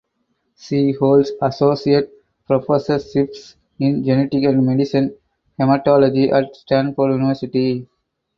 She 0.57 0.93
holds 0.93 1.31
associate 1.43 2.09
professorships 2.47 3.55
in 3.77 4.03
Genetics 4.03 4.47
and 4.47 4.65
Medicine 4.65 5.15
(Hematology) 5.59 6.31
at 6.33 6.55
Stanford 6.55 7.11
University. 7.11 7.87